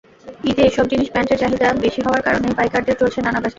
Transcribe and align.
ঈদে 0.49 0.63
এসব 0.65 0.85
জিনস 0.91 1.09
প্যান্টের 1.13 1.39
চাহিদা 1.41 1.67
বেশি 1.83 1.99
হওয়ার 2.05 2.21
কারণে 2.23 2.47
পাইকারদের 2.57 2.95
চলছে 3.01 3.19
নানা 3.19 3.31
ব্যস্ততা। 3.33 3.49